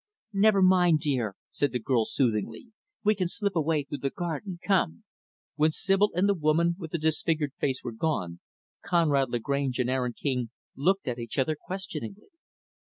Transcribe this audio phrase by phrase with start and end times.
[0.33, 2.69] "Never mind, dear," said the girl, soothingly.
[3.03, 5.03] "We can slip away through the garden come."
[5.57, 8.39] When Sibyl and the woman with the disfigured face were gone,
[8.83, 12.29] Conrad Lagrange and Aaron King looked at each other, questioningly.